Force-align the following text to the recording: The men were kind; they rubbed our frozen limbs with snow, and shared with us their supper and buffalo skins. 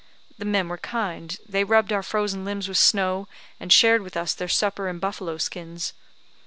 The 0.39 0.45
men 0.45 0.67
were 0.67 0.79
kind; 0.79 1.37
they 1.47 1.63
rubbed 1.63 1.93
our 1.93 2.01
frozen 2.01 2.43
limbs 2.43 2.67
with 2.67 2.79
snow, 2.79 3.27
and 3.59 3.71
shared 3.71 4.01
with 4.01 4.17
us 4.17 4.33
their 4.33 4.47
supper 4.47 4.87
and 4.87 4.99
buffalo 4.99 5.37
skins. 5.37 5.93